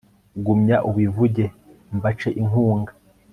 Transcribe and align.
gumya 0.45 0.77
ubivuge 0.89 1.45
mbace 1.97 2.29
inkunga 2.41 2.91